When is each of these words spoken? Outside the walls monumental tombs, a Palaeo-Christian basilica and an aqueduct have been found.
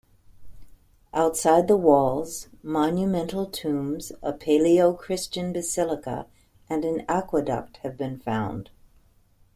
Outside 1.13 1.67
the 1.67 1.77
walls 1.77 2.47
monumental 2.63 3.45
tombs, 3.45 4.11
a 4.23 4.33
Palaeo-Christian 4.33 5.53
basilica 5.53 6.25
and 6.67 6.83
an 6.85 7.05
aqueduct 7.07 7.77
have 7.83 7.97
been 7.97 8.17
found. 8.17 8.71